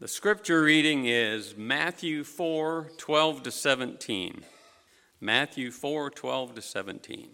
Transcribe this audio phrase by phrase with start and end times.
[0.00, 4.44] The scripture reading is Matthew 4 12 to 17.
[5.20, 7.30] Matthew 4 12 to 17.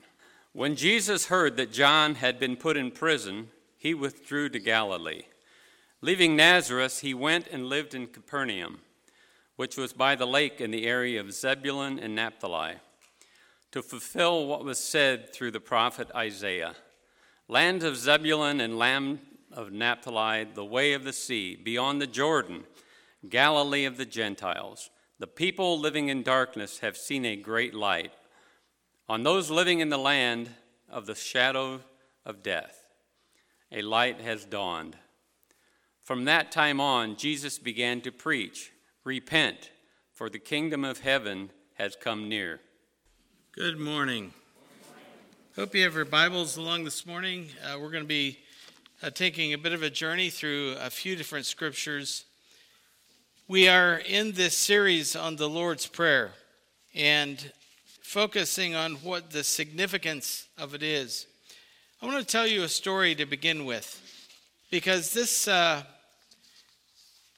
[0.54, 5.24] When Jesus heard that John had been put in prison, he withdrew to Galilee.
[6.00, 8.78] Leaving Nazareth, he went and lived in Capernaum,
[9.56, 12.76] which was by the lake in the area of Zebulun and Naphtali,
[13.72, 16.76] to fulfill what was said through the prophet Isaiah
[17.46, 19.18] Land of Zebulun and land
[19.54, 22.64] of Naphtali, the way of the sea, beyond the Jordan,
[23.28, 24.90] Galilee of the Gentiles.
[25.18, 28.12] The people living in darkness have seen a great light.
[29.08, 30.50] On those living in the land
[30.90, 31.80] of the shadow
[32.26, 32.88] of death,
[33.70, 34.96] a light has dawned.
[36.02, 38.72] From that time on, Jesus began to preach
[39.04, 39.70] Repent,
[40.12, 42.60] for the kingdom of heaven has come near.
[43.52, 44.32] Good morning.
[45.56, 47.48] Hope you have your Bibles along this morning.
[47.62, 48.38] Uh, we're going to be
[49.04, 52.24] uh, taking a bit of a journey through a few different scriptures.
[53.46, 56.30] We are in this series on the Lord's Prayer
[56.94, 57.52] and
[58.00, 61.26] focusing on what the significance of it is.
[62.00, 64.00] I want to tell you a story to begin with
[64.70, 65.82] because this, uh,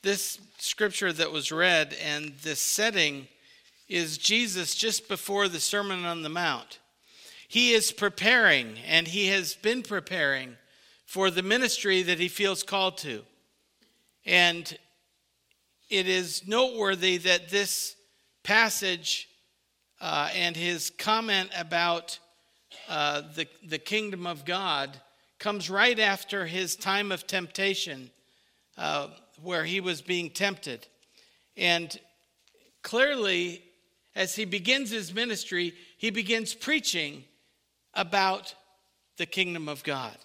[0.02, 3.26] this scripture that was read and this setting
[3.88, 6.78] is Jesus just before the Sermon on the Mount.
[7.48, 10.56] He is preparing, and he has been preparing
[11.06, 13.22] for the ministry that he feels called to.
[14.26, 14.76] And
[15.88, 17.94] it is noteworthy that this
[18.42, 19.28] passage
[20.00, 22.18] uh, and his comment about
[22.88, 25.00] uh, the, the kingdom of God
[25.38, 28.10] comes right after his time of temptation,
[28.76, 29.08] uh,
[29.42, 30.86] where he was being tempted.
[31.56, 31.98] And
[32.82, 33.62] clearly,
[34.14, 37.24] as he begins his ministry, he begins preaching
[37.94, 38.54] about
[39.18, 40.16] the kingdom of God.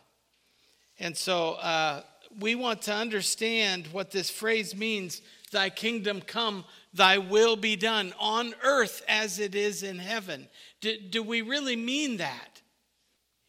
[1.01, 2.03] And so uh,
[2.39, 5.21] we want to understand what this phrase means
[5.51, 6.63] Thy kingdom come,
[6.93, 10.47] thy will be done on earth as it is in heaven.
[10.79, 12.61] Do, do we really mean that?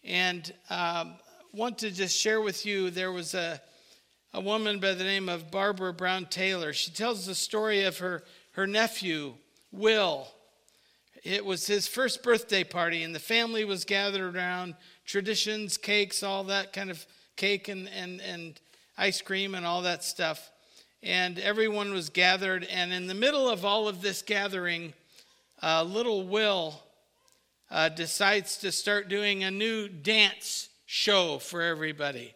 [0.03, 1.15] And um,
[1.53, 3.63] want to just share with you there was a,
[4.35, 6.73] a woman by the name of Barbara Brown Taylor.
[6.73, 8.25] She tells the story of her,
[8.55, 9.35] her nephew,
[9.71, 10.27] Will.
[11.23, 14.75] It was his first birthday party, and the family was gathered around
[15.07, 17.07] traditions, cakes, all that kind of
[17.37, 18.61] cake and, and, and
[18.97, 20.51] ice cream and all that stuff.
[21.03, 22.65] And everyone was gathered.
[22.65, 24.93] And in the middle of all of this gathering,
[25.63, 26.81] uh, little Will
[27.71, 32.35] uh, decides to start doing a new dance show for everybody.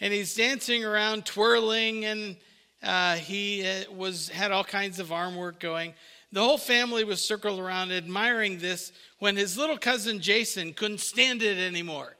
[0.00, 2.36] And he's dancing around, twirling, and
[2.82, 5.94] uh, he uh, was had all kinds of arm work going.
[6.32, 11.42] The whole family was circled around admiring this when his little cousin Jason couldn't stand
[11.42, 12.16] it anymore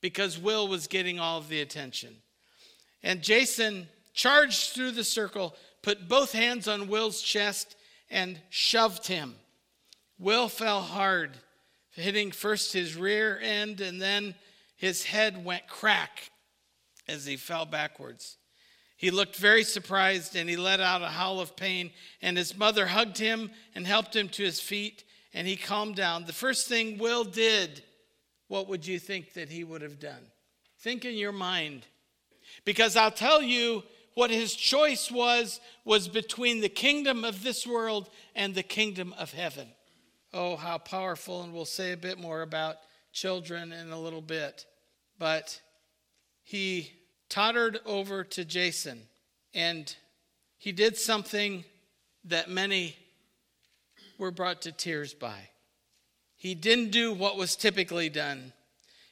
[0.00, 2.16] because Will was getting all of the attention.
[3.02, 7.76] And Jason charged through the circle, put both hands on Will's chest,
[8.10, 9.34] and shoved him.
[10.18, 11.32] Will fell hard,
[11.90, 14.34] hitting first his rear end, and then
[14.76, 16.30] his head went crack
[17.08, 18.36] as he fell backwards.
[18.96, 21.90] He looked very surprised and he let out a howl of pain.
[22.22, 26.24] And his mother hugged him and helped him to his feet and he calmed down.
[26.24, 27.82] The first thing Will did,
[28.48, 30.30] what would you think that he would have done?
[30.80, 31.86] Think in your mind.
[32.64, 33.82] Because I'll tell you
[34.14, 39.32] what his choice was was between the kingdom of this world and the kingdom of
[39.32, 39.68] heaven.
[40.32, 41.42] Oh, how powerful.
[41.42, 42.76] And we'll say a bit more about
[43.12, 44.64] children in a little bit.
[45.18, 45.60] But
[46.44, 46.92] he
[47.28, 49.02] tottered over to Jason
[49.54, 49.94] and
[50.58, 51.64] he did something
[52.24, 52.96] that many
[54.18, 55.48] were brought to tears by.
[56.46, 58.52] He didn't do what was typically done.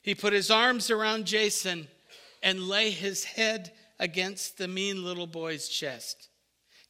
[0.02, 1.88] He put his arms around Jason
[2.44, 6.28] and lay his head against the mean little boy's chest.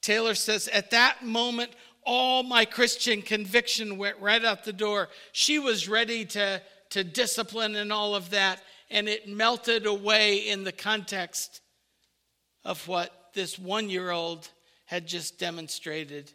[0.02, 1.70] Taylor says, At that moment,
[2.04, 5.08] all my Christian conviction went right out the door.
[5.32, 10.62] She was ready to, to discipline and all of that and it melted away in
[10.62, 11.62] the context
[12.66, 14.50] of what this one year old
[14.84, 16.30] had just demonstrated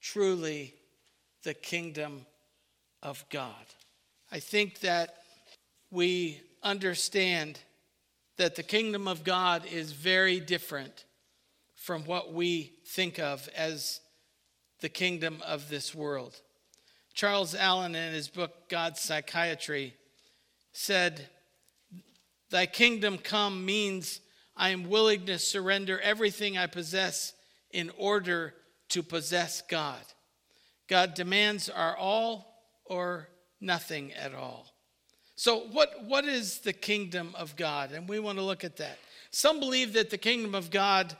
[0.00, 0.72] truly
[1.42, 2.26] the kingdom
[3.02, 3.54] of God.
[4.30, 5.16] I think that
[5.90, 7.58] we understand
[8.36, 11.04] that the kingdom of God is very different
[11.74, 14.00] from what we think of as
[14.80, 16.40] the kingdom of this world.
[17.14, 19.94] Charles Allen, in his book God's Psychiatry,
[20.72, 21.28] said,
[22.50, 24.20] Thy kingdom come means
[24.56, 27.32] I am willing to surrender everything I possess
[27.72, 28.54] in order
[28.90, 30.00] to possess God.
[30.88, 32.49] God demands our all
[32.90, 33.28] or
[33.60, 34.66] nothing at all.
[35.36, 37.92] So, what, what is the kingdom of God?
[37.92, 38.98] And we want to look at that.
[39.30, 41.16] Some believe that the kingdom of God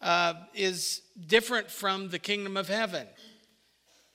[0.00, 3.06] uh, is different from the kingdom of heaven.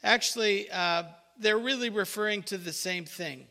[0.04, 1.04] Actually, uh,
[1.40, 3.48] they're really referring to the same thing.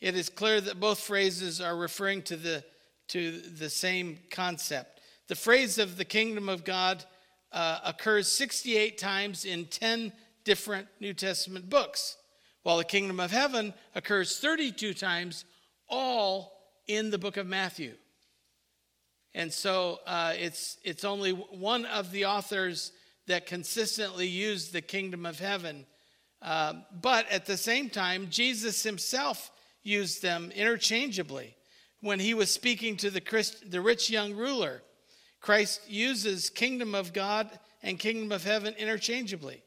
[0.00, 2.64] It is clear that both phrases are referring to the,
[3.08, 5.00] to the same concept.
[5.28, 7.04] The phrase of the kingdom of God
[7.52, 10.12] uh, occurs 68 times in 10
[10.44, 12.16] different New Testament books,
[12.66, 15.44] while the kingdom of heaven occurs 32 times,
[15.88, 16.52] all
[16.88, 17.94] in the book of Matthew.
[19.36, 22.90] And so uh, it's, it's only one of the authors
[23.28, 25.86] that consistently used the kingdom of heaven.
[26.42, 29.52] Uh, but at the same time, Jesus himself
[29.84, 31.54] used them interchangeably.
[32.00, 34.82] When he was speaking to the, Christ, the rich young ruler,
[35.40, 37.48] Christ uses kingdom of God
[37.84, 39.62] and kingdom of heaven interchangeably.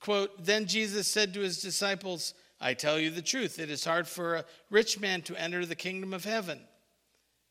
[0.00, 4.06] Quote, then Jesus said to his disciples, I tell you the truth, it is hard
[4.06, 6.60] for a rich man to enter the kingdom of heaven.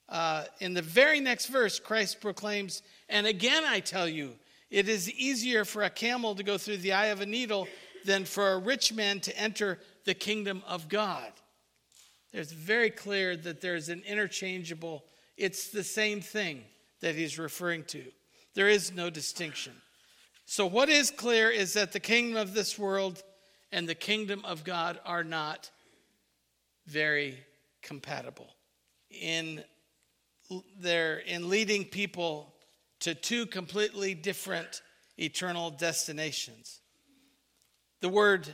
[0.10, 4.34] Uh, in the very next verse, Christ proclaims, And again I tell you,
[4.70, 7.68] it is easier for a camel to go through the eye of a needle
[8.06, 11.32] than for a rich man to enter the kingdom of God.
[12.34, 15.06] It's very clear that there's an interchangeable,
[15.38, 16.64] it's the same thing
[17.02, 18.04] that he's referring to.
[18.54, 19.74] There is no distinction.
[20.50, 23.22] So, what is clear is that the kingdom of this world
[23.74, 25.70] and the kingdom of God are not
[26.86, 27.38] very
[27.82, 28.48] compatible.
[29.12, 29.62] In
[30.80, 32.54] they're in leading people
[33.02, 34.82] to two completely different
[35.20, 36.80] eternal destinations.
[38.00, 38.48] The word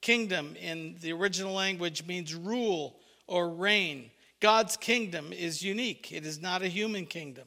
[0.00, 2.98] kingdom in the original language means rule
[3.28, 4.10] or reign.
[4.40, 7.46] God's kingdom is unique, it is not a human kingdom.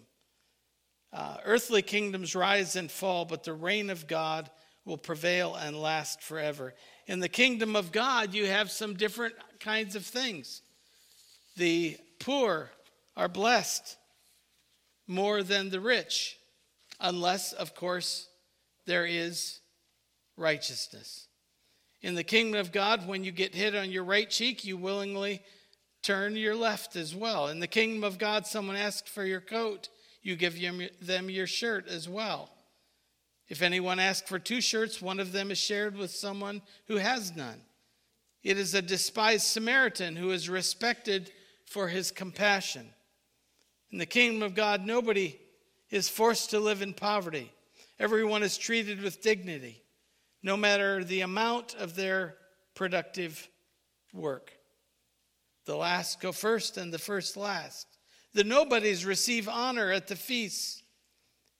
[1.11, 4.49] Uh, earthly kingdoms rise and fall, but the reign of God
[4.85, 6.73] will prevail and last forever.
[7.07, 10.61] In the kingdom of God, you have some different kinds of things.
[11.57, 12.71] The poor
[13.17, 13.97] are blessed
[15.07, 16.37] more than the rich,
[16.99, 18.27] unless, of course,
[18.85, 19.59] there is
[20.37, 21.27] righteousness.
[22.01, 25.41] In the kingdom of God, when you get hit on your right cheek, you willingly
[26.01, 27.47] turn your left as well.
[27.47, 29.89] In the kingdom of God, someone asks for your coat,
[30.21, 30.59] you give
[31.01, 32.49] them your shirt as well.
[33.47, 37.35] If anyone asks for two shirts, one of them is shared with someone who has
[37.35, 37.61] none.
[38.43, 41.31] It is a despised Samaritan who is respected
[41.65, 42.87] for his compassion.
[43.91, 45.39] In the kingdom of God, nobody
[45.89, 47.51] is forced to live in poverty.
[47.99, 49.81] Everyone is treated with dignity,
[50.43, 52.35] no matter the amount of their
[52.75, 53.49] productive
[54.13, 54.53] work.
[55.65, 57.87] The last go first and the first last.
[58.33, 60.83] The nobodies receive honor at the feasts.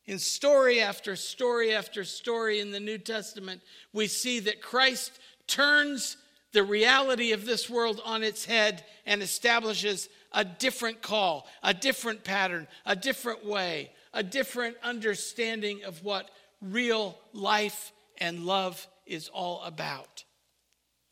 [0.06, 3.62] In story after story after story in the New Testament,
[3.94, 6.18] we see that Christ turns
[6.52, 12.24] the reality of this world on its head and establishes a different call, a different
[12.24, 16.30] pattern, a different way, a different understanding of what
[16.62, 20.24] real life and love is all about.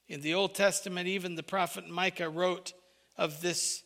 [0.08, 2.74] In the Old Testament, even the prophet Micah wrote
[3.18, 3.84] of this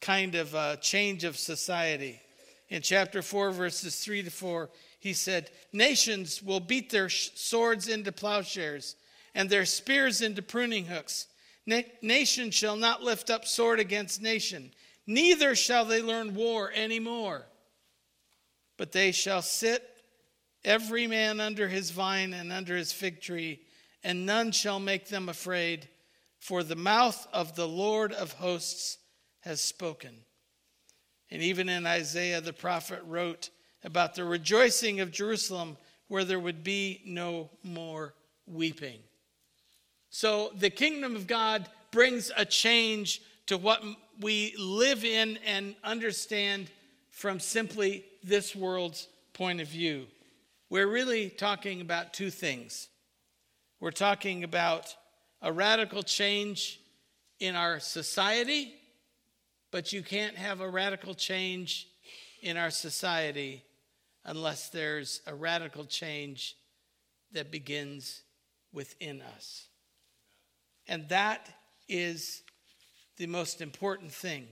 [0.00, 2.20] kind of uh, change of society.
[2.68, 4.70] In chapter 4, verses 3 to 4,
[5.00, 8.96] he said, Nations will beat their swords into plowshares
[9.34, 11.26] and their spears into pruning hooks.
[11.66, 14.72] Na- nation shall not lift up sword against nation,
[15.06, 17.46] neither shall they learn war anymore.
[18.76, 19.86] But they shall sit
[20.64, 23.60] every man under his vine and under his fig tree,
[24.02, 25.88] and none shall make them afraid,
[26.38, 28.98] for the mouth of the Lord of hosts
[29.40, 30.14] has spoken.
[31.30, 33.50] And even in Isaiah, the prophet wrote
[33.84, 35.76] about the rejoicing of Jerusalem,
[36.08, 38.14] where there would be no more
[38.46, 38.98] weeping.
[40.10, 43.82] So the kingdom of God brings a change to what
[44.20, 46.68] we live in and understand
[47.10, 50.06] from simply this world's point of view.
[50.68, 52.88] We're really talking about two things.
[53.80, 54.94] We're talking about
[55.42, 56.80] a radical change
[57.38, 58.74] in our society,
[59.70, 61.88] but you can't have a radical change
[62.42, 63.62] in our society
[64.24, 66.56] unless there's a radical change
[67.32, 68.22] that begins
[68.72, 69.66] within us.
[70.88, 71.48] And that
[71.88, 72.42] is
[73.16, 74.46] the most important thing.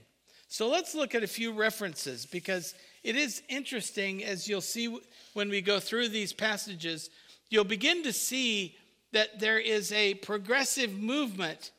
[0.47, 2.73] So let's look at a few references because
[3.03, 4.99] it is interesting as you'll see
[5.33, 7.09] when we go through these passages,
[7.49, 8.75] you'll begin to see
[9.11, 11.71] that there is a progressive movement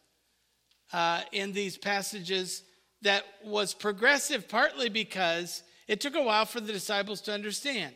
[0.93, 2.63] uh, in these passages
[3.03, 7.95] that was progressive partly because it took a while for the disciples to understand.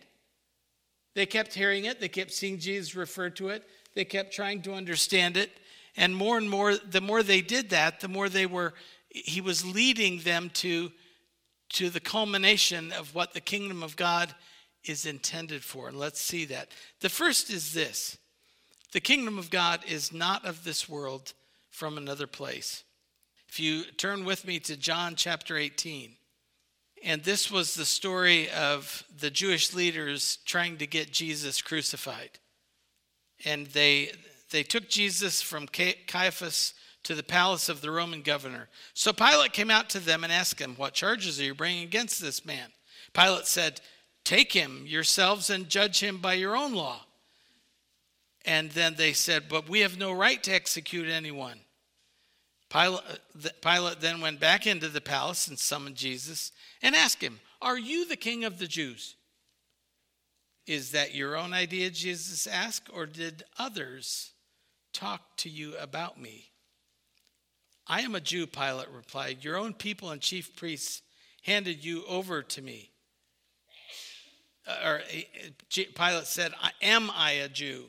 [1.15, 4.75] They kept hearing it, they kept seeing Jesus refer to it, they kept trying to
[4.75, 5.51] understand it.
[5.97, 8.75] And more and more, the more they did that, the more they were,
[9.09, 10.91] he was leading them to,
[11.71, 14.35] to the culmination of what the kingdom of God
[14.85, 15.89] is intended for.
[15.89, 16.73] And let's see that.
[17.01, 18.19] The first is this
[18.93, 21.33] the kingdom of God is not of this world
[21.71, 22.85] from another place.
[23.55, 26.17] If you turn with me to John chapter 18,
[27.05, 32.41] and this was the story of the Jewish leaders trying to get Jesus crucified.
[33.45, 34.11] And they,
[34.51, 38.71] they took Jesus from Caiaphas to the palace of the Roman governor.
[38.93, 42.21] So Pilate came out to them and asked them, What charges are you bringing against
[42.21, 42.73] this man?
[43.13, 43.81] Pilate said,
[44.25, 47.03] Take him yourselves and judge him by your own law.
[48.45, 51.61] And then they said, But we have no right to execute anyone.
[52.75, 56.51] Pilate, then went back into the palace and summoned Jesus
[56.83, 59.15] and asked him, Are you the king of the Jews?
[60.67, 64.33] Is that your own idea, Jesus asked, or did others
[64.93, 66.51] talk to you about me?
[67.87, 69.45] I am a Jew, Pilate replied.
[69.45, 71.03] Your own people and chief priests
[71.43, 72.91] handed you over to me.
[74.67, 75.03] Uh, or
[75.71, 76.53] Pilate said,
[76.83, 77.85] Am I a Jew?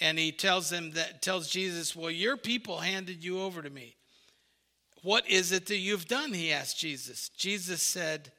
[0.00, 3.96] And he tells them that tells Jesus, Well, your people handed you over to me.
[5.02, 6.32] What is it that you've done?
[6.32, 7.28] He asked Jesus.
[7.30, 8.32] Jesus said,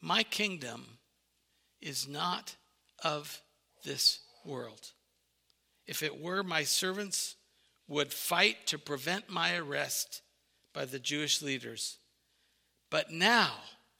[0.00, 0.98] My kingdom
[1.80, 2.56] is not
[3.02, 3.42] of
[3.84, 4.92] this world.
[5.86, 7.36] If it were, my servants
[7.86, 10.22] would fight to prevent my arrest
[10.74, 11.98] by the Jewish leaders.
[12.90, 13.52] But now,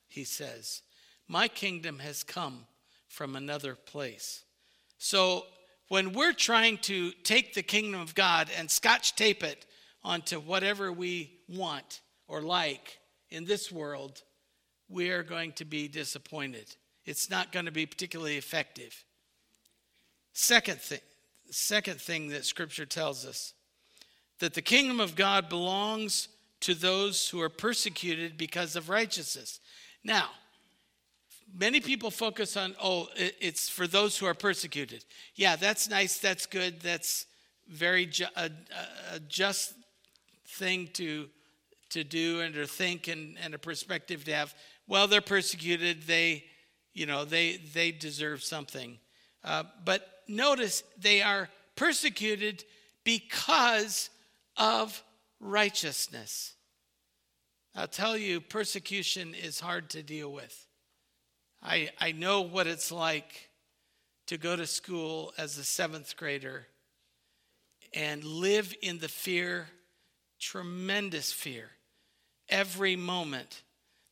[0.06, 0.82] he says,
[1.28, 2.66] my kingdom has come
[3.06, 4.44] from another place.
[4.96, 5.44] So
[5.88, 9.66] when we're trying to take the kingdom of God and scotch tape it
[10.02, 12.98] onto whatever we want or like
[13.30, 14.22] in this world,
[14.88, 16.74] we are going to be disappointed.
[17.04, 19.04] It's not going to be particularly effective.
[20.32, 21.00] Second thing,
[21.50, 23.54] second thing that scripture tells us
[24.38, 26.28] that the kingdom of God belongs
[26.60, 29.60] to those who are persecuted because of righteousness.
[30.04, 30.28] Now,
[31.56, 35.04] many people focus on, oh, it's for those who are persecuted.
[35.34, 37.26] Yeah, that's nice, that's good, that's
[37.68, 38.50] very ju- a,
[39.14, 39.74] a, just
[40.58, 41.28] thing to
[41.90, 44.54] to do and to think and, and a perspective to have.
[44.86, 46.44] Well, they're persecuted, they,
[46.92, 48.98] you know, they they deserve something.
[49.42, 52.64] Uh, but notice they are persecuted
[53.04, 54.10] because
[54.56, 55.02] of
[55.40, 56.54] righteousness.
[57.74, 60.66] I'll tell you, persecution is hard to deal with.
[61.62, 63.50] I, I know what it's like
[64.26, 66.66] to go to school as a seventh grader
[67.94, 69.68] and live in the fear,
[70.38, 71.70] tremendous fear,
[72.48, 73.62] every moment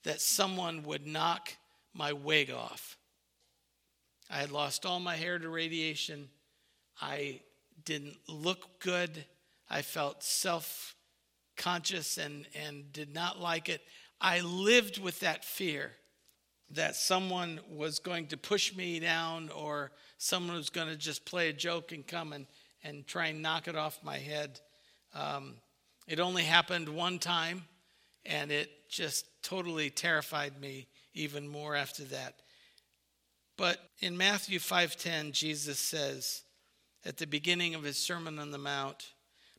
[0.05, 1.53] that someone would knock
[1.93, 2.97] my wig off.
[4.31, 6.29] I had lost all my hair to radiation.
[7.01, 7.41] I
[7.85, 9.25] didn't look good.
[9.69, 10.95] I felt self
[11.57, 13.81] conscious and, and did not like it.
[14.21, 15.93] I lived with that fear
[16.71, 21.49] that someone was going to push me down or someone was going to just play
[21.49, 22.47] a joke and come and,
[22.83, 24.61] and try and knock it off my head.
[25.15, 25.55] Um,
[26.07, 27.65] it only happened one time,
[28.25, 32.35] and it just totally terrified me even more after that.
[33.57, 36.43] But in Matthew 5:10, Jesus says
[37.05, 39.13] at the beginning of his Sermon on the Mount,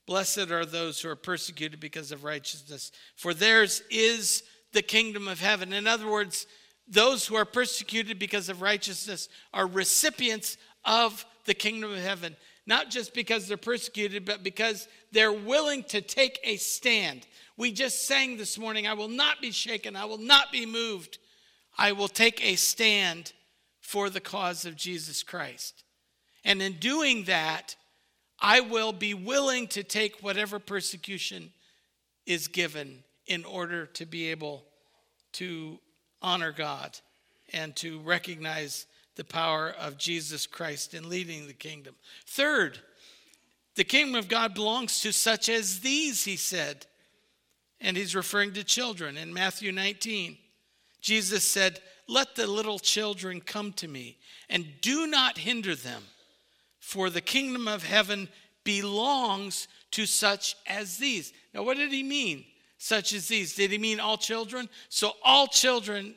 [0.06, 5.42] Blessed are those who are persecuted because of righteousness, for theirs is the kingdom of
[5.42, 5.74] heaven.
[5.74, 6.48] In other words,
[6.88, 12.92] those who are persecuted because of righteousness are recipients of the kingdom of heaven, not
[12.92, 17.26] just because they're persecuted, but because they're willing to take a stand.
[17.56, 21.18] We just sang this morning, I will not be shaken, I will not be moved.
[21.78, 23.34] I will take a stand
[23.80, 25.84] for the cause of Jesus Christ.
[26.44, 27.76] And in doing that,
[28.40, 31.52] I will be willing to take whatever persecution
[32.26, 34.66] is given in order to be able
[35.34, 35.80] to
[36.22, 36.98] honor God
[37.54, 38.86] and to recognize
[39.18, 41.96] the power of Jesus Christ in leading the kingdom.
[42.26, 42.80] Third,
[43.76, 46.86] the kingdom of God belongs to such as these, he said.
[47.80, 50.38] And he's referring to children in Matthew 19.
[51.02, 54.18] Jesus said, Let the little children come to me,
[54.50, 56.04] and do not hinder them
[56.88, 58.30] for the kingdom of heaven
[58.64, 61.34] belongs to such as these.
[61.54, 62.46] Now, what did he mean?
[62.78, 63.56] Such as these.
[63.56, 64.70] Did he mean all children?
[64.88, 66.16] So, all children,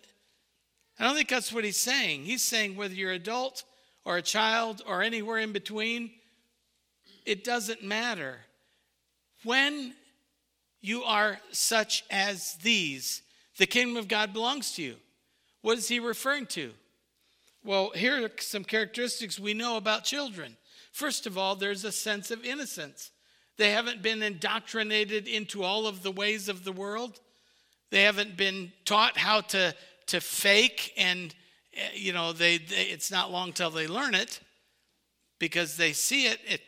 [1.01, 2.25] I don't think that's what he's saying.
[2.25, 3.65] He's saying whether you're adult
[4.05, 6.11] or a child or anywhere in between,
[7.25, 8.41] it doesn't matter.
[9.43, 9.95] When
[10.83, 13.23] you are such as these,
[13.57, 14.97] the kingdom of God belongs to you.
[15.63, 16.73] What is he referring to?
[17.65, 20.59] Well, here are some characteristics we know about children.
[20.93, 23.11] First of all, there's a sense of innocence.
[23.57, 27.21] They haven't been indoctrinated into all of the ways of the world.
[27.91, 29.75] They haven't been taught how to,
[30.11, 31.35] to fake and,
[31.75, 34.41] eh, you know, they, they it's not long till they learn it
[35.39, 36.61] because they see it, it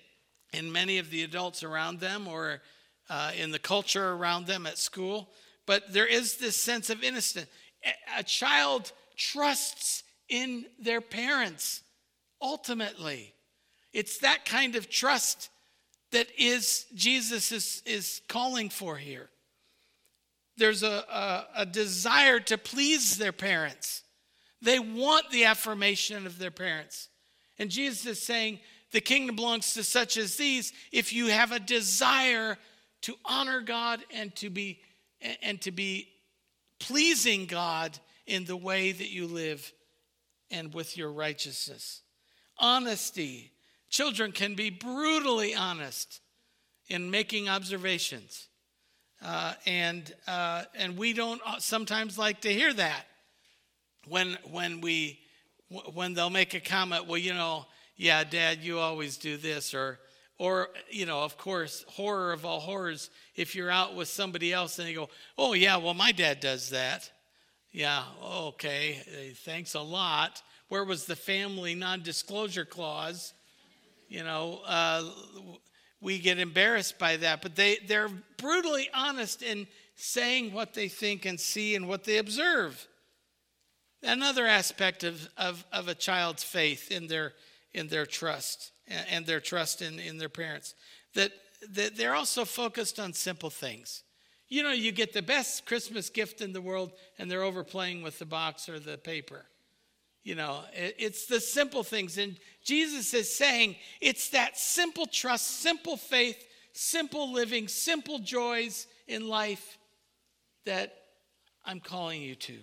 [0.53, 2.63] in many of the adults around them or
[3.11, 5.29] uh, in the culture around them at school.
[5.67, 7.49] But there is this sense of innocence.
[8.17, 11.83] A child trusts in their parents
[12.41, 13.35] ultimately.
[13.93, 15.51] It's that kind of trust
[16.13, 19.31] that is Jesus is, is calling for here.
[20.57, 24.03] There's a, a, a desire to please their parents.
[24.61, 27.09] They want the affirmation of their parents.
[27.59, 28.61] And Jesus is saying,
[28.93, 32.59] the kingdom belongs to such as these if you have a desire
[33.03, 34.81] to honor God and to be
[35.41, 36.09] and to be
[36.79, 39.73] pleasing God in the way that you live
[40.51, 42.03] and with your righteousness.
[42.59, 43.53] Honesty.
[43.89, 46.21] Children can be brutally honest
[46.89, 48.49] in making observations.
[49.25, 53.05] Uh, and, uh, and we don't sometimes like to hear that
[54.09, 55.21] when, when, we,
[55.95, 60.01] when they'll make a comment, well, you know, yeah, dad, you always do this, or,
[60.39, 64.79] or, you know, of course, horror of all horrors, if you're out with somebody else
[64.79, 67.09] and they go, oh, yeah, well, my dad does that.
[67.71, 70.43] Yeah, okay, thanks a lot.
[70.69, 73.33] Where was the family non disclosure clause?
[74.09, 75.05] You know, uh,
[76.03, 81.25] we get embarrassed by that, but they, they're brutally honest in saying what they think
[81.25, 82.89] and see and what they observe.
[84.03, 87.35] Another aspect of, of, of a child's faith in their,
[87.73, 88.73] in their trust
[89.11, 90.75] and their trust in, in their parents,
[91.15, 91.31] that,
[91.71, 94.03] that they're also focused on simple things.
[94.49, 98.19] You know, you get the best Christmas gift in the world, and they're overplaying with
[98.19, 99.47] the box or the paper.
[100.25, 102.17] You know, it's the simple things.
[102.17, 109.29] And Jesus is saying it's that simple trust, simple faith, simple living, simple joys in
[109.29, 109.79] life
[110.65, 110.95] that
[111.65, 112.59] I'm calling you to.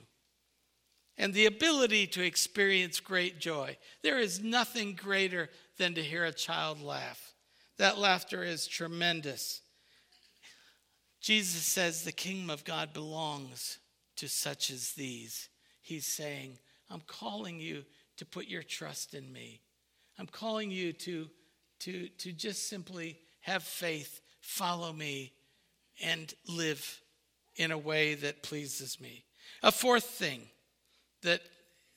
[1.17, 3.77] And the ability to experience great joy.
[4.03, 7.33] There is nothing greater than to hear a child laugh.
[7.77, 9.61] That laughter is tremendous.
[11.21, 13.79] Jesus says the kingdom of God belongs
[14.15, 15.49] to such as these.
[15.81, 16.57] He's saying,
[16.89, 17.83] I'm calling you
[18.17, 19.61] to put your trust in me.
[20.17, 21.29] I'm calling you to,
[21.81, 25.31] to, to just simply have faith, follow me,
[26.03, 27.01] and live
[27.55, 29.23] in a way that pleases me.
[29.63, 30.41] A fourth thing
[31.23, 31.41] that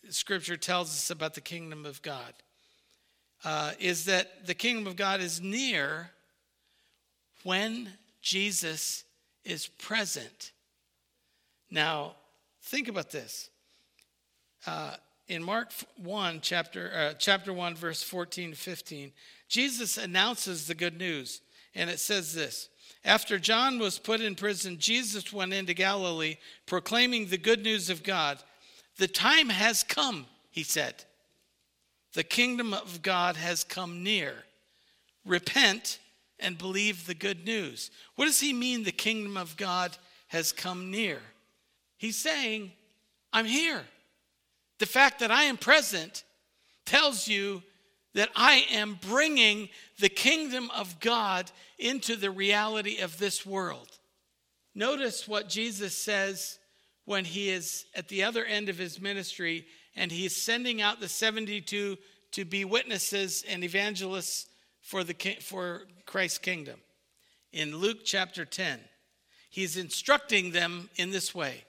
[0.09, 2.35] Scripture tells us about the kingdom of God
[3.45, 6.11] uh, is that the kingdom of God is near
[7.45, 9.05] when Jesus
[9.45, 10.53] is present.
[11.71, 12.15] Now,
[12.63, 13.51] think about this.
[14.67, 14.95] Uh,
[15.29, 15.73] in Mark
[16.03, 19.13] 1, chapter, uh, chapter 1, verse 14 to 15,
[19.49, 21.41] Jesus announces the good news.
[21.75, 22.69] And it says this
[23.05, 28.03] After John was put in prison, Jesus went into Galilee proclaiming the good news of
[28.03, 28.39] God.
[28.99, 31.05] The time has come, he said.
[32.13, 34.35] The kingdom of God has come near.
[35.25, 35.99] Repent
[36.39, 37.91] and believe the good news.
[38.17, 39.97] What does he mean the kingdom of God
[40.29, 41.21] has come near?
[41.97, 42.73] He's saying,
[43.33, 43.83] I'm here.
[44.83, 46.25] The fact that I am present
[46.87, 47.63] tells you
[48.15, 49.69] that I am bringing
[50.01, 53.87] the kingdom of God into the reality of this world.
[54.75, 56.59] Notice what Jesus says
[57.05, 61.09] when he is at the other end of his ministry and he's sending out the
[61.09, 61.97] 72
[62.33, 64.49] to be witnesses and evangelists
[64.81, 66.81] for, the, for Christ's kingdom.
[67.53, 68.81] In Luke chapter 10,
[69.49, 71.63] he's instructing them in this way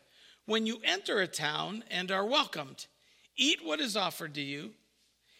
[0.48, 2.88] When you enter a town and are welcomed,
[3.36, 4.72] eat what is offered to you,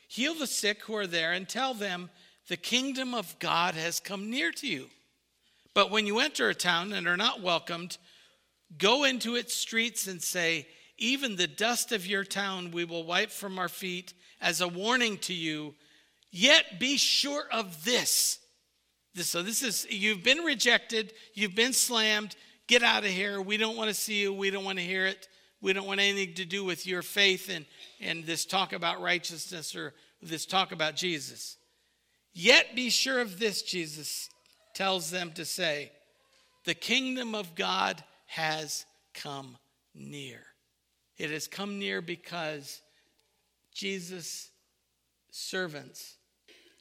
[0.08, 2.10] heal the sick who are there, and tell them,
[2.48, 4.90] The kingdom of God has come near to you.
[5.74, 7.98] But when you enter a town and are not welcomed,
[8.78, 13.32] go into its streets and say, Even the dust of your town we will wipe
[13.32, 15.76] from our feet as a warning to you
[16.36, 18.40] Yet be sure of this.
[19.16, 23.40] So, this is, you've been rejected, you've been slammed, get out of here.
[23.40, 25.28] We don't want to see you, we don't want to hear it.
[25.64, 27.66] We don't want anything to do with your faith and,
[28.00, 31.58] and this talk about righteousness or this talk about Jesus.
[32.34, 34.30] Yet be sure of this, Jesus
[34.76, 35.92] tells them to say,
[36.66, 39.58] the kingdom of God has come
[39.96, 40.42] near.
[41.18, 42.82] It has come near because
[43.74, 44.52] Jesus'
[45.32, 46.18] servants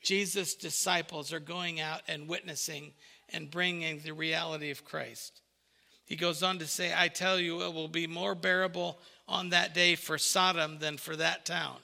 [0.03, 2.93] Jesus' disciples are going out and witnessing
[3.29, 5.42] and bringing the reality of Christ.
[6.13, 9.73] He goes on to say, I tell you, it will be more bearable on that
[9.73, 11.79] day for Sodom than for that town.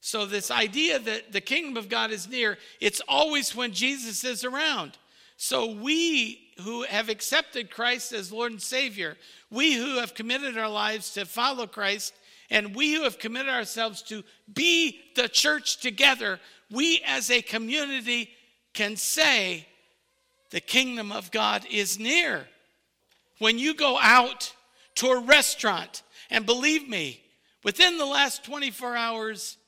[0.00, 4.44] So, this idea that the kingdom of God is near, it's always when Jesus is
[4.44, 4.96] around.
[5.36, 9.18] So, we who have accepted Christ as Lord and Savior,
[9.50, 12.14] we who have committed our lives to follow Christ
[12.48, 18.30] And we who have committed ourselves to be the church together, we as a community
[18.72, 19.66] can say,
[20.48, 22.46] the kingdom of God is near.
[23.42, 24.54] When you go out
[24.94, 27.20] to a restaurant, and believe me,
[27.64, 29.58] within the last 24 hours,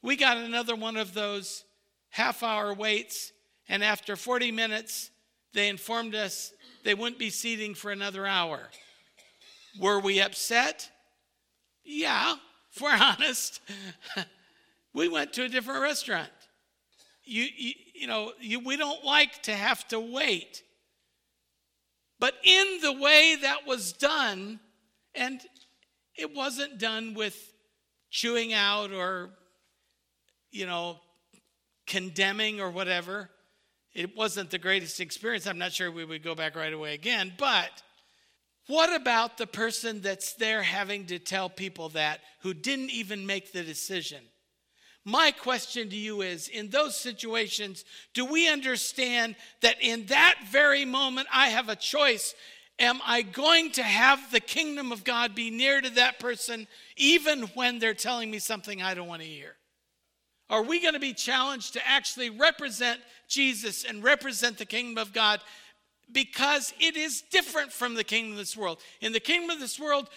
[0.00, 1.64] we got another one of those
[2.10, 3.32] half hour waits,
[3.68, 5.10] and after 40 minutes,
[5.54, 6.52] they informed us
[6.84, 8.60] they wouldn't be seating for another hour.
[9.80, 10.88] Were we upset?
[11.82, 12.36] Yeah,
[12.72, 13.60] if we're honest.
[14.94, 16.30] we went to a different restaurant.
[17.24, 20.62] You, you, you know, you, we don't like to have to wait.
[22.20, 24.60] But in the way that was done,
[25.14, 25.40] and
[26.16, 27.36] it wasn't done with
[28.10, 29.30] chewing out or,
[30.50, 30.98] you know,
[31.86, 33.28] condemning or whatever.
[33.92, 35.46] It wasn't the greatest experience.
[35.46, 37.32] I'm not sure we would go back right away again.
[37.38, 37.82] But
[38.66, 43.52] what about the person that's there having to tell people that who didn't even make
[43.52, 44.22] the decision?
[45.04, 50.84] My question to you is in those situations, do we understand that in that very
[50.84, 52.34] moment I have a choice?
[52.78, 57.42] Am I going to have the kingdom of God be near to that person even
[57.54, 59.56] when they're telling me something I don't want to hear?
[60.50, 65.12] Are we going to be challenged to actually represent Jesus and represent the kingdom of
[65.12, 65.40] God
[66.12, 68.78] because it is different from the kingdom of this world?
[69.00, 70.08] In the kingdom of this world,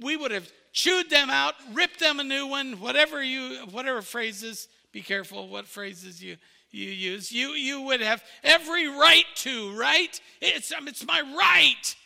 [0.00, 4.68] we would have chewed them out, ripped them a new one, whatever you whatever phrases,
[4.92, 6.36] be careful what phrases you
[6.70, 7.32] you use.
[7.32, 10.20] You you would have every right to, right?
[10.40, 11.96] It's um, it's my right.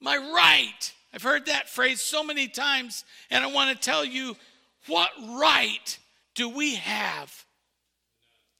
[0.00, 0.92] My right.
[1.12, 4.36] I've heard that phrase so many times and I want to tell you
[4.86, 5.98] what right
[6.34, 7.46] do we have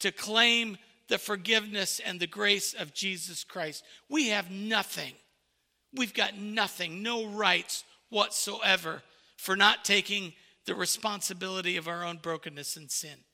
[0.00, 3.84] to claim the forgiveness and the grace of Jesus Christ?
[4.08, 5.12] We have nothing.
[5.94, 9.02] We've got nothing, no rights whatsoever
[9.38, 10.34] for not taking
[10.66, 13.24] the responsibility of our own brokenness and sin.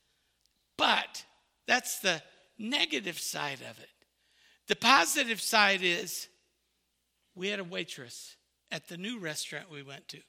[0.79, 1.25] But
[1.67, 2.23] that's the
[2.59, 3.89] negative side of it.
[4.69, 6.29] The positive side is
[7.35, 8.37] we had a waitress
[8.71, 10.21] at the new restaurant we went to.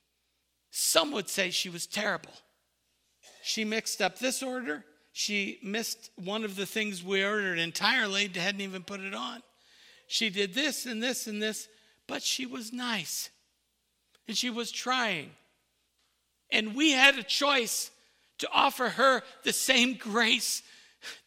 [0.72, 2.34] Some would say she was terrible.
[3.44, 4.84] She mixed up this order.
[5.14, 9.42] She missed one of the things we ordered entirely, hadn't even put it on.
[10.08, 11.68] She did this and this and this,
[12.08, 13.30] but she was nice.
[14.28, 15.32] And she was trying.
[16.52, 17.92] And we had a choice
[18.40, 20.62] to offer her the same grace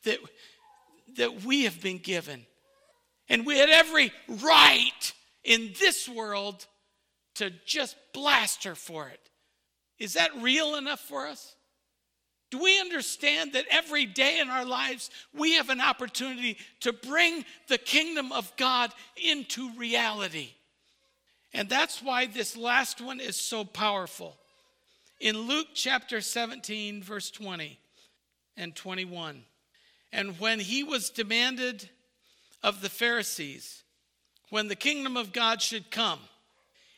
[0.04, 0.18] that,
[1.16, 2.46] that we have been given.
[3.28, 5.12] And we had every right
[5.44, 6.66] in this world
[7.37, 9.20] to just blast her for it.
[9.98, 11.54] Is that real enough for us?
[12.50, 17.44] Do we understand that every day in our lives we have an opportunity to bring
[17.68, 20.50] the kingdom of God into reality?
[21.52, 24.37] And that's why this last one is so powerful.
[25.20, 27.78] In Luke chapter 17, verse 20
[28.57, 29.42] and 21,
[30.12, 31.88] and when he was demanded
[32.62, 33.83] of the Pharisees
[34.50, 36.20] when the kingdom of God should come,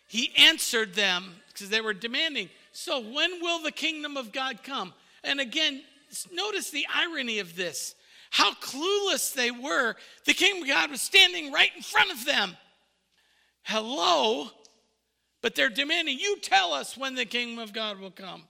[0.07, 4.93] he answered them because they were demanding, So when will the kingdom of God come?
[5.25, 5.83] And again,
[6.33, 7.95] notice the irony of this
[8.31, 9.97] how clueless they were.
[10.25, 12.57] The kingdom of God was standing right in front of them.
[13.63, 14.51] Hello?
[15.43, 18.45] But they're demanding, you tell us when the kingdom of God will come.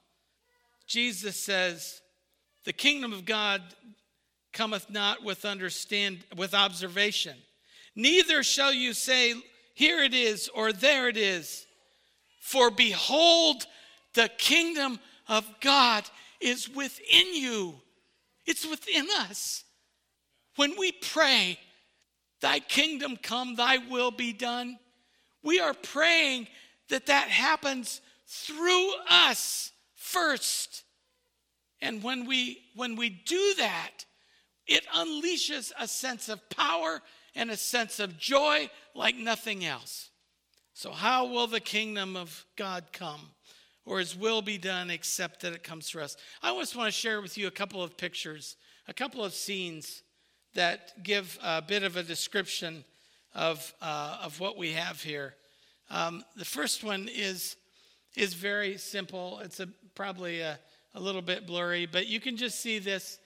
[0.86, 2.00] Jesus says,
[2.64, 3.62] the kingdom of God
[4.52, 7.36] cometh not with understand with observation.
[7.94, 9.34] Neither shall you say,
[9.74, 11.66] here it is or there it is.
[12.40, 13.66] For behold,
[14.14, 14.98] the kingdom
[15.28, 16.04] of God
[16.40, 17.76] is within you.
[18.46, 19.64] It's within us.
[20.56, 21.58] When we pray,
[22.40, 24.78] Thy kingdom come, Thy will be done,
[25.42, 26.48] we are praying
[26.90, 30.84] that that happens through us first.
[31.80, 34.04] And when we when we do that,
[34.66, 37.00] it unleashes a sense of power
[37.34, 40.10] and a sense of joy like nothing else.
[40.74, 43.20] So how will the kingdom of God come?
[43.84, 46.16] Or his will be done except that it comes through us.
[46.42, 50.02] I just want to share with you a couple of pictures, a couple of scenes
[50.54, 52.84] that give a bit of a description
[53.34, 55.34] of, uh, of what we have here.
[55.90, 57.56] Um, the first one is,
[58.16, 59.40] is very simple.
[59.40, 60.58] It's a, probably a,
[60.94, 63.18] a little bit blurry, but you can just see this.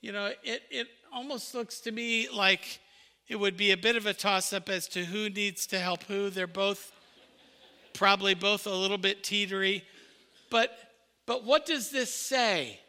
[0.00, 2.80] You know, it, it almost looks to me like
[3.28, 6.04] it would be a bit of a toss up as to who needs to help
[6.04, 6.30] who.
[6.30, 6.92] They're both
[7.92, 9.82] probably both a little bit teetery.
[10.50, 10.76] But,
[11.26, 12.80] but what does this say?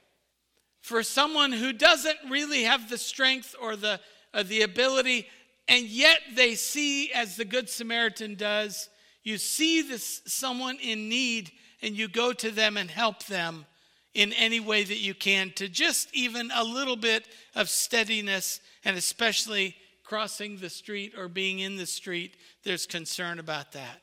[0.81, 3.99] For someone who doesn't really have the strength or the,
[4.33, 5.27] uh, the ability,
[5.67, 8.89] and yet they see, as the Good Samaritan does,
[9.27, 13.65] you see this someone in need and you go to them and help them
[14.13, 18.95] in any way that you can to just even a little bit of steadiness, and
[18.95, 24.01] especially crossing the street or being in the street, there's concern about that.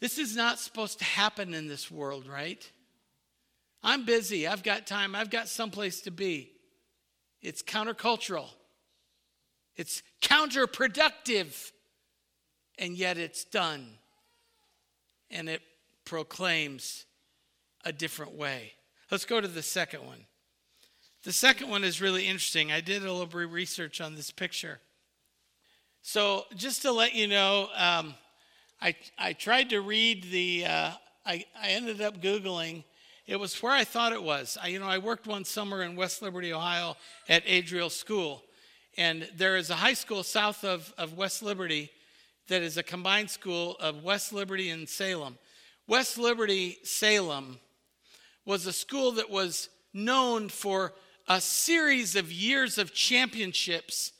[0.00, 2.68] This is not supposed to happen in this world, right?
[3.84, 4.48] I'm busy.
[4.48, 5.14] I've got time.
[5.14, 6.50] I've got someplace to be.
[7.40, 8.48] It's countercultural,
[9.76, 11.70] it's counterproductive,
[12.76, 13.98] and yet it's done.
[15.32, 15.62] And it
[16.04, 17.06] proclaims
[17.84, 18.72] a different way.
[19.10, 20.26] Let's go to the second one.
[21.24, 22.70] The second one is really interesting.
[22.70, 24.80] I did a little bit of research on this picture.
[26.02, 28.14] So, just to let you know, um,
[28.80, 30.90] I, I tried to read the, uh,
[31.24, 32.84] I, I ended up Googling
[33.26, 34.58] it was where I thought it was.
[34.60, 36.96] I, you know, I worked one summer in West Liberty, Ohio
[37.28, 38.42] at Adriel School.
[38.98, 41.90] And there is a high school south of, of West Liberty
[42.52, 45.38] that is a combined school of West Liberty and Salem.
[45.86, 47.58] West Liberty, Salem
[48.44, 50.92] was a school that was known for
[51.28, 54.12] a series of years of championships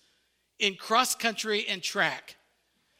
[0.58, 2.36] in cross country and track.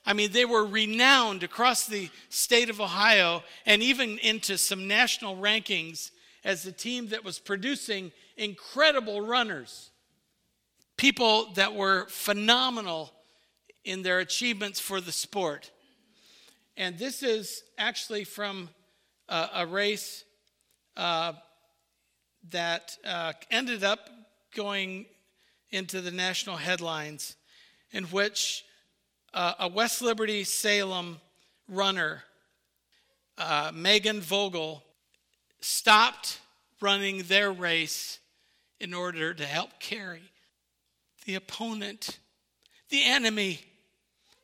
[0.05, 5.37] I mean, they were renowned across the state of Ohio and even into some national
[5.37, 6.11] rankings
[6.45, 9.93] as a team that was producing incredible runners.
[10.99, 13.15] People that were phenomenal
[13.85, 15.71] in their achievements for the sport.
[16.77, 18.69] And this is actually from
[19.29, 20.25] uh, a race
[20.97, 21.35] uh,
[22.51, 24.09] that uh, ended up
[24.55, 25.07] going
[25.71, 27.37] into the national headlines,
[27.93, 28.65] in which
[29.35, 31.21] uh, a West Liberty Salem
[31.69, 32.23] runner,
[33.39, 34.83] uh, Meghan Vogel,
[35.61, 36.41] stopped
[36.81, 38.19] running their race
[38.81, 40.23] in order to help carry
[41.25, 42.19] the opponent,
[42.91, 43.61] the enemy,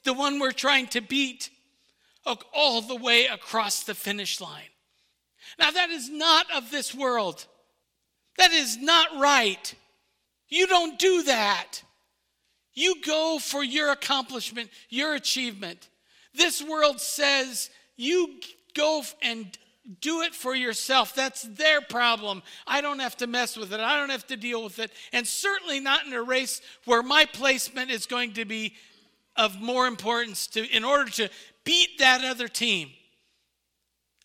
[0.08, 1.50] the one we're trying to beat,
[2.54, 4.70] all the way across the finish line.
[5.58, 7.44] Now, that is not of this world.
[8.38, 9.74] That is not right.
[10.48, 11.82] You don't do that.
[12.72, 15.90] You go for your accomplishment, your achievement.
[16.32, 18.40] This world says you
[18.74, 19.58] go and
[20.00, 21.14] do it for yourself.
[21.14, 22.42] That's their problem.
[22.66, 23.80] I don't have to mess with it.
[23.80, 24.90] I don't have to deal with it.
[25.12, 28.74] And certainly not in a race where my placement is going to be
[29.38, 31.30] of more importance to in order to
[31.64, 32.90] beat that other team.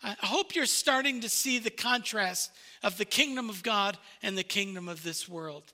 [0.04, 4.44] I hope you're starting to see the contrast of the kingdom of God and the
[4.44, 5.72] kingdom of this world.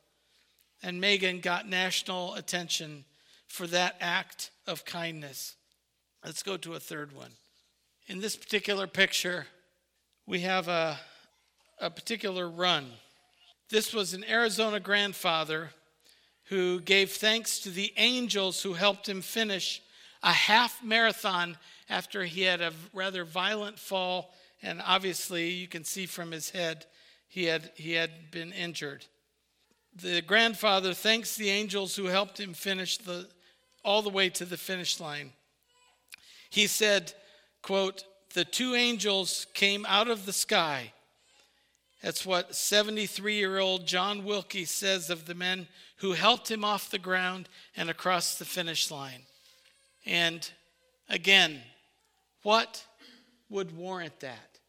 [0.83, 3.05] And Meghan got national attention
[3.47, 5.55] for that act of kindness.
[6.23, 7.31] Let's go to a third one.
[8.07, 9.47] In this particular picture,
[10.27, 10.99] we have a,
[11.79, 12.91] a particular run.
[13.69, 15.71] This was an Arizona grandfather
[16.49, 19.81] who gave thanks to the angels who helped him finish
[20.21, 21.57] a half marathon
[21.89, 24.33] after he had a rather violent fall.
[24.61, 26.85] And obviously, you can see from his head,
[27.27, 29.05] he had, he had been injured
[30.01, 33.27] the grandfather thanks the angels who helped him finish the
[33.83, 35.31] all the way to the finish line.
[36.49, 37.13] He said,
[37.61, 40.91] quote, the two angels came out of the sky.
[42.01, 46.91] That's what 73 year old John Wilkie says of the men who helped him off
[46.91, 49.23] the ground and across the finish line.
[50.05, 50.49] And
[51.09, 51.61] again,
[52.43, 52.85] what
[53.49, 54.59] would warrant that?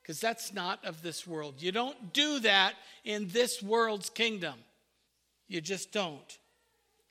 [0.00, 1.60] Because that's not of this world.
[1.60, 4.54] You don't do that in this world's kingdom.
[5.48, 6.38] You just don't.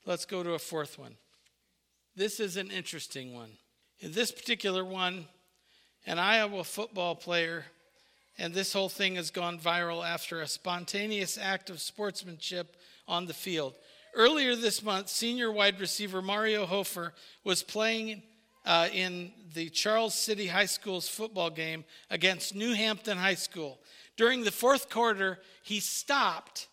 [0.06, 1.16] Let's go to a fourth one.
[2.14, 3.50] This is an interesting one.
[4.00, 5.26] In this particular one,
[6.06, 7.66] an Iowa football player,
[8.38, 12.76] and this whole thing has gone viral after a spontaneous act of sportsmanship
[13.08, 13.74] on the field.
[14.14, 17.12] Earlier this month, senior wide receiver Mario Hofer
[17.44, 18.22] was playing
[18.64, 23.78] uh, in the Charles City High School's football game against New Hampton High School.
[24.16, 26.68] During the fourth quarter, he stopped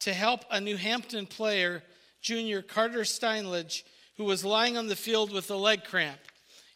[0.00, 1.82] to help a New Hampton player,
[2.20, 3.84] junior Carter Steinledge,
[4.16, 6.18] who was lying on the field with a leg cramp.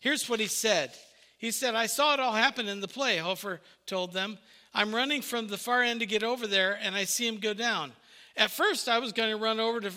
[0.00, 0.92] Here's what he said.
[1.38, 4.38] He said, I saw it all happen in the play, Hofer told them.
[4.74, 7.55] I'm running from the far end to get over there, and I see him go
[7.55, 7.92] down.
[8.37, 9.90] At first, I was going to run over to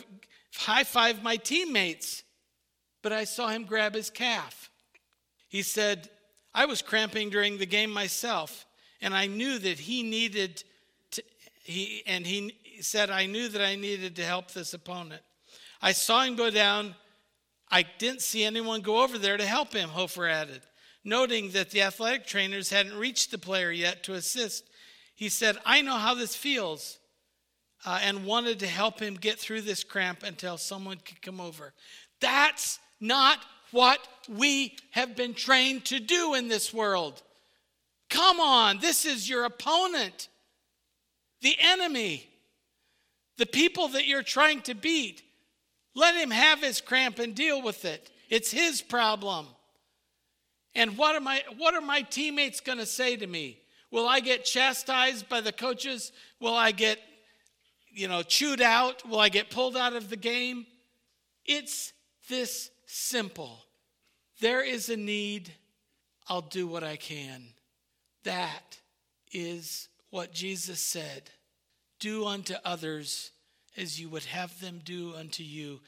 [0.56, 2.24] high five my teammates,
[3.02, 4.70] but I saw him grab his calf.
[5.50, 6.10] He said,
[6.54, 8.66] I was cramping during the game myself,
[9.02, 10.64] and I knew that he needed
[11.12, 11.24] to,
[11.64, 15.22] he, and he, said, I knew that I needed to help this opponent.
[15.82, 16.96] I saw him go down.
[17.70, 20.62] I didn't see anyone go over there to help him, Hofer added.
[21.04, 24.66] Noting that the athletic trainers hadn't reached the player yet to assist,
[25.16, 27.00] he said, I know how this feels,
[27.86, 31.74] uh, and wanted to help him get through this cramp until someone could come over.
[32.20, 33.40] That's not
[33.72, 37.22] what we have been trained to do in this world.
[38.10, 40.28] Come on, this is your opponent,
[41.42, 42.28] the enemy,
[43.38, 45.24] the people that you're trying to beat.
[45.96, 48.12] Let him have his cramp and deal with it.
[48.30, 49.48] It's his problem.
[50.76, 53.60] And what am I what are my teammates going to say to me?
[53.92, 56.12] Will I get chastised by the coaches?
[56.40, 57.00] Will I get
[57.92, 59.08] you know chewed out?
[59.08, 60.66] Will I get pulled out of the game?
[61.46, 61.94] It's
[62.30, 63.66] this simple.
[64.40, 65.52] There is a need.
[66.28, 67.44] I'll do what I can.
[68.24, 68.80] That
[69.32, 71.30] is what Jesus said.
[72.00, 73.32] Do unto others
[73.78, 75.82] as you would have them do unto you.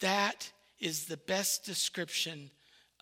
[0.00, 2.50] That is the best description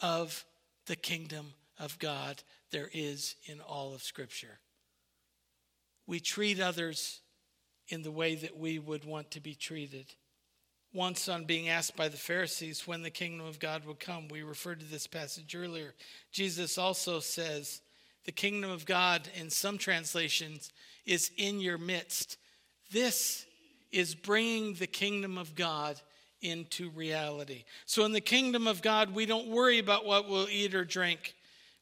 [0.01, 0.45] of
[0.87, 4.59] the kingdom of God there is in all of Scripture.
[6.07, 7.21] We treat others
[7.89, 10.07] in the way that we would want to be treated.
[10.95, 14.43] Once, on being asked by the Pharisees when the kingdom of God would come, we
[14.43, 15.95] referred to this passage earlier.
[16.31, 17.81] Jesus also says,
[18.25, 20.71] The kingdom of God, in some translations,
[21.07, 22.37] is in your midst.
[22.91, 23.47] This
[23.91, 26.01] is bringing the kingdom of God
[26.43, 27.65] into reality.
[27.87, 31.35] So, in the kingdom of God, we don't worry about what we'll eat or drink.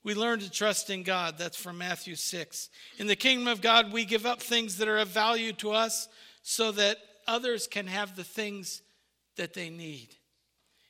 [0.02, 1.36] We learn to trust in God.
[1.36, 2.70] That's from Matthew 6.
[2.98, 6.08] In the kingdom of God, we give up things that are of value to us
[6.42, 6.96] so that
[7.26, 8.82] others can have the things
[9.36, 10.08] that they need.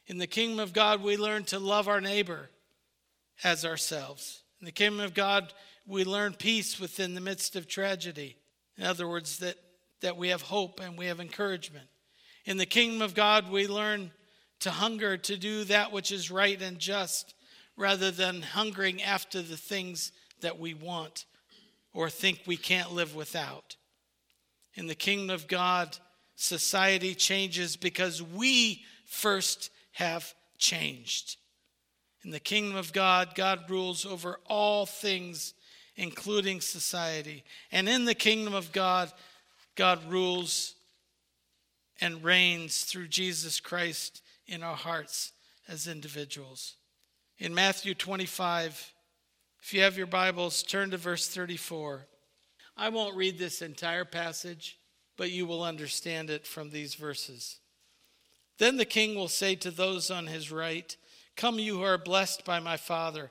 [0.07, 2.51] In the kingdom of God, we learn to love our neighbor
[3.43, 4.43] as ourselves.
[4.61, 5.53] In the kingdom of God,
[5.87, 8.37] we learn peace within the midst of tragedy.
[8.77, 9.57] In other words, that
[10.01, 11.87] that we have hope and we have encouragement.
[12.45, 14.13] In the kingdom of God, we learn
[14.61, 17.35] to hunger to do that which is right and just
[17.77, 21.25] rather than hungering after the things that we want
[21.93, 23.77] or think we can't live without.
[24.75, 25.97] In the kingdom of God,
[26.37, 31.37] society changes because we first have changed.
[32.25, 35.55] In the kingdom of God, God rules over all things,
[35.97, 37.45] including society.
[37.73, 39.11] And in the kingdom of God,
[39.75, 40.75] God rules
[42.01, 45.33] and reigns through Jesus Christ in our hearts
[45.69, 46.77] as individuals.
[47.39, 48.93] In Matthew 25,
[49.63, 52.07] if you have your Bibles, turn to verse 34.
[52.77, 54.79] I won't read this entire passage,
[55.17, 57.59] but you will understand it from these verses.
[58.59, 60.97] Then the king will say to those on his right,
[61.37, 63.31] Come, you who are blessed by my Father.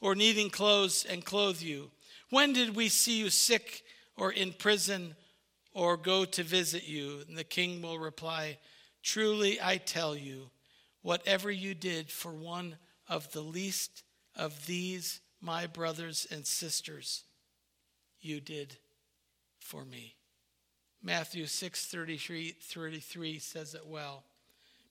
[0.00, 1.90] Or needing clothes and clothe you?
[2.30, 3.82] When did we see you sick
[4.16, 5.16] or in prison
[5.72, 7.20] or go to visit you?
[7.28, 8.58] And the king will reply,
[9.02, 10.50] Truly I tell you,
[11.02, 12.76] whatever you did for one
[13.08, 14.02] of the least
[14.36, 17.24] of these, my brothers and sisters,
[18.20, 18.76] you did
[19.58, 20.16] for me.
[21.02, 24.24] Matthew 6 33, 33 says it well.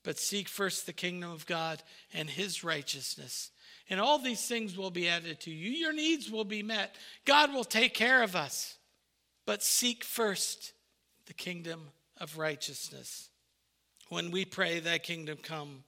[0.02, 1.82] But seek first the kingdom of God
[2.14, 3.50] and his righteousness
[3.90, 5.70] and all these things will be added to you.
[5.70, 6.96] Your needs will be met.
[7.24, 8.76] God will take care of us.
[9.46, 10.72] But seek first
[11.26, 13.30] the kingdom of righteousness.
[14.08, 15.84] When we pray, Thy kingdom come,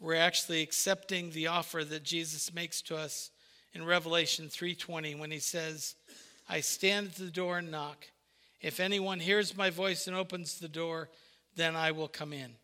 [0.00, 3.30] we're actually accepting the offer that Jesus makes to us
[3.72, 5.94] in Revelation 3:20 when he says,
[6.48, 8.08] "I stand at the door and knock.
[8.60, 11.10] If anyone hears my voice and opens the door,
[11.54, 12.58] then I will come in."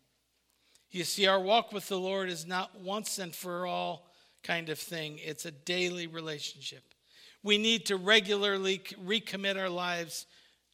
[0.89, 4.10] You see, our walk with the Lord is not once and for all
[4.43, 6.83] kind of thing, it's a daily relationship.
[7.43, 10.25] We need to regularly recommit our lives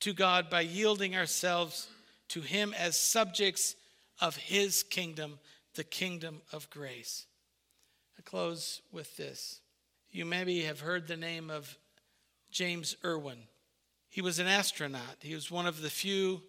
[0.02, 1.88] to God by yielding ourselves
[2.30, 3.76] to Him as subjects
[4.20, 5.40] of His kingdom,
[5.76, 7.26] the kingdom of grace.
[8.18, 9.62] I close with this.
[10.12, 11.78] You maybe have heard the name of
[12.52, 13.40] James Irwin.
[14.10, 16.42] He was an astronaut, he was one of the few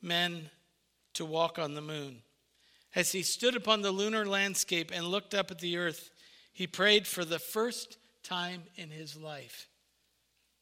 [0.00, 0.50] men
[1.14, 2.22] to walk on the moon.
[2.94, 6.10] As he stood upon the lunar landscape and looked up at the earth,
[6.52, 9.68] he prayed for the first time in his life.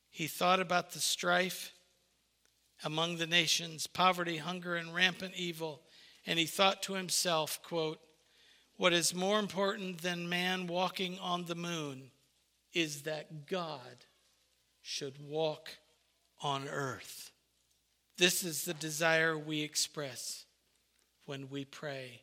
[0.08, 1.72] He thought about the strife
[2.82, 5.82] among the nations, poverty, hunger, and rampant evil,
[6.26, 7.98] and he thought to himself, quote,
[8.76, 12.10] what is more important than man walking on the moon
[12.72, 14.06] is that God
[14.80, 15.68] should walk
[16.42, 17.30] on earth.
[18.16, 20.46] This is the desire we express
[21.26, 22.22] when we pray,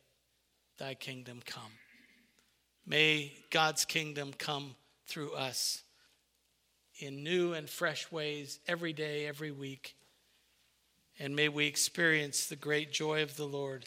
[0.78, 1.72] Thy kingdom come.
[2.88, 4.74] May God's kingdom come
[5.06, 5.82] through us
[7.00, 9.94] in new and fresh ways every day, every week.
[11.18, 13.84] And may we experience the great joy of the Lord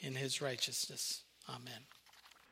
[0.00, 1.22] in his righteousness.
[1.48, 1.99] Amen.